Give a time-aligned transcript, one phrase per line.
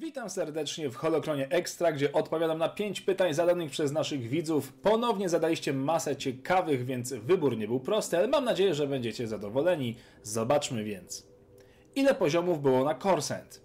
[0.00, 4.72] Witam serdecznie w Holokronie Extra, gdzie odpowiadam na 5 pytań zadanych przez naszych widzów.
[4.72, 9.96] Ponownie zadaliście masę ciekawych, więc wybór nie był prosty, ale mam nadzieję, że będziecie zadowoleni.
[10.22, 11.26] Zobaczmy więc.
[11.94, 13.62] Ile poziomów było na Korsent?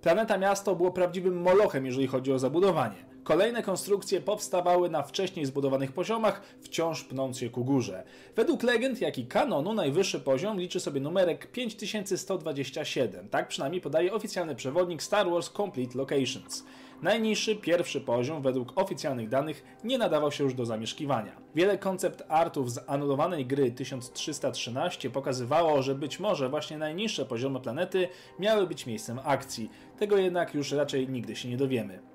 [0.00, 3.13] Planeta Miasto było prawdziwym molochem, jeżeli chodzi o zabudowanie.
[3.24, 8.04] Kolejne konstrukcje powstawały na wcześniej zbudowanych poziomach, wciąż pnąc się ku górze.
[8.36, 13.28] Według legend, jak i kanonu, najwyższy poziom liczy sobie numerek 5127.
[13.28, 16.64] Tak przynajmniej podaje oficjalny przewodnik Star Wars Complete Locations.
[17.02, 21.36] Najniższy, pierwszy poziom, według oficjalnych danych, nie nadawał się już do zamieszkiwania.
[21.54, 28.08] Wiele koncept artów z anulowanej gry 1313 pokazywało, że być może właśnie najniższe poziomy planety
[28.38, 29.70] miały być miejscem akcji.
[29.98, 32.13] Tego jednak już raczej nigdy się nie dowiemy.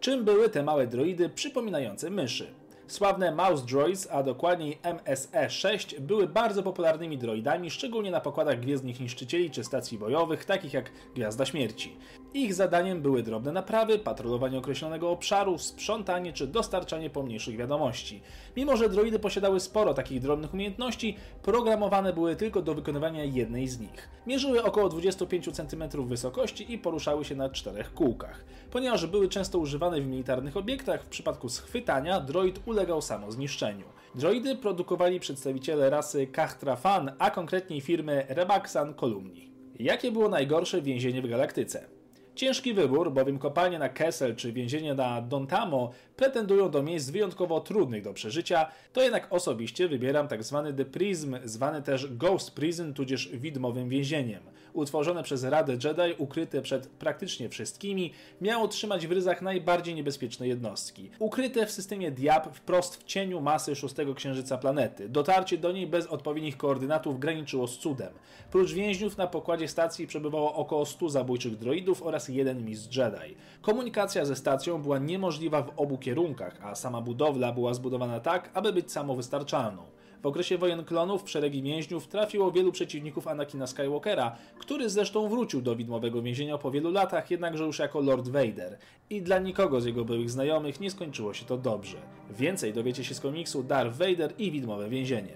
[0.00, 2.46] Czym były te małe droidy przypominające myszy?
[2.90, 9.50] Sławne Mouse Droids, a dokładniej MSE-6, były bardzo popularnymi droidami, szczególnie na pokładach gwiezdnych niszczycieli
[9.50, 11.96] czy stacji bojowych, takich jak Gwiazda Śmierci.
[12.34, 18.22] Ich zadaniem były drobne naprawy, patrolowanie określonego obszaru, sprzątanie czy dostarczanie pomniejszych wiadomości.
[18.56, 23.80] Mimo, że droidy posiadały sporo takich drobnych umiejętności, programowane były tylko do wykonywania jednej z
[23.80, 24.08] nich.
[24.26, 28.44] Mierzyły około 25 cm wysokości i poruszały się na czterech kółkach.
[28.70, 33.84] Ponieważ były często używane w militarnych obiektach, w przypadku schwytania droid ulegał samozniszczeniu.
[34.14, 39.52] Droidy produkowali przedstawiciele rasy Kahtrafan, a konkretniej firmy Rebaxan Columni.
[39.78, 41.99] Jakie było najgorsze więzienie w galaktyce?
[42.40, 48.02] Ciężki wybór, bowiem kopalnie na Kessel czy więzienie na Dontamo pretendują do miejsc wyjątkowo trudnych
[48.02, 50.62] do przeżycia, to jednak osobiście wybieram tzw.
[50.66, 54.42] Tak The Prism, zwany też Ghost Prison, tudzież widmowym więzieniem.
[54.72, 61.10] Utworzone przez Radę Jedi, ukryte przed praktycznie wszystkimi, miało trzymać w ryzach najbardziej niebezpieczne jednostki.
[61.18, 65.08] Ukryte w systemie Diab wprost w cieniu masy szóstego księżyca planety.
[65.08, 68.12] Dotarcie do niej bez odpowiednich koordynatów graniczyło z cudem.
[68.50, 73.36] Prócz więźniów na pokładzie stacji przebywało około 100 zabójczych droidów oraz jeden mistrz Jedi.
[73.62, 78.72] Komunikacja ze stacją była niemożliwa w obu kierunkach, a sama budowla była zbudowana tak, aby
[78.72, 79.82] być samowystarczalną.
[80.22, 85.62] W okresie wojen klonów w szeregi więźniów trafiło wielu przeciwników Anakina Skywalkera, który zresztą wrócił
[85.62, 88.78] do widmowego więzienia po wielu latach, jednakże już jako Lord Vader.
[89.10, 91.96] I dla nikogo z jego byłych znajomych nie skończyło się to dobrze.
[92.30, 95.34] Więcej dowiecie się z komiksu Darth Vader i widmowe więzienie.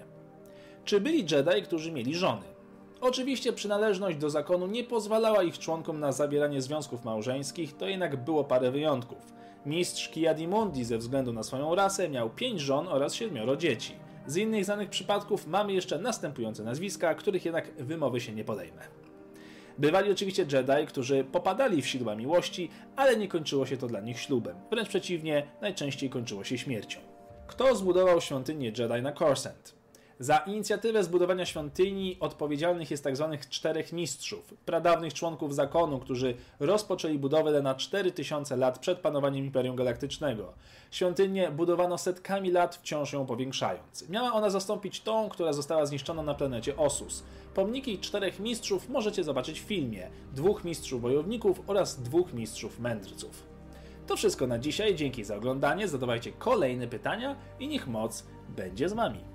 [0.85, 2.54] Czy byli Jedi, którzy mieli żony?
[3.07, 8.45] Oczywiście przynależność do zakonu nie pozwalała ich członkom na zawieranie związków małżeńskich, to jednak było
[8.45, 9.33] parę wyjątków.
[9.67, 13.95] Mistrz Kiadimundi ze względu na swoją rasę miał pięć żon oraz siedmioro dzieci.
[14.27, 18.83] Z innych znanych przypadków mamy jeszcze następujące nazwiska, których jednak wymowy się nie podejmę.
[19.79, 24.21] Bywali oczywiście Jedi, którzy popadali w sidła miłości, ale nie kończyło się to dla nich
[24.21, 24.57] ślubem.
[24.71, 27.01] Wręcz przeciwnie, najczęściej kończyło się śmiercią.
[27.47, 29.84] Kto zbudował świątynię Jedi na Coruscant?
[30.19, 33.29] Za inicjatywę zbudowania świątyni odpowiedzialnych jest tzw.
[33.31, 39.77] Tak czterech mistrzów, pradawnych członków zakonu, którzy rozpoczęli budowę na 4000 lat przed panowaniem Imperium
[39.77, 40.53] Galaktycznego.
[40.91, 44.09] Świątynię budowano setkami lat, wciąż ją powiększając.
[44.09, 47.23] Miała ona zastąpić tą, która została zniszczona na planecie Osus.
[47.55, 53.43] Pomniki czterech mistrzów możecie zobaczyć w filmie, dwóch mistrzów wojowników oraz dwóch mistrzów mędrców.
[54.07, 58.93] To wszystko na dzisiaj, dzięki za oglądanie, zadawajcie kolejne pytania i niech moc będzie z
[58.93, 59.34] Wami.